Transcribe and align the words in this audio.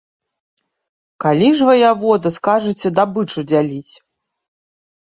Калі 1.25 1.49
ж, 1.59 1.69
ваявода, 1.69 2.27
скажаце 2.39 2.87
дабычу 3.03 3.39
дзяліць? 3.55 3.93